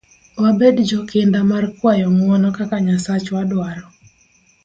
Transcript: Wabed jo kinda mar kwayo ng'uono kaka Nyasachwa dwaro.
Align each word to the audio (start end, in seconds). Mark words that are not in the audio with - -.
Wabed 0.37 0.79
jo 0.89 0.99
kinda 1.11 1.39
mar 1.51 1.65
kwayo 1.79 2.07
ng'uono 2.13 2.49
kaka 2.57 2.75
Nyasachwa 2.85 3.39
dwaro. 3.51 3.85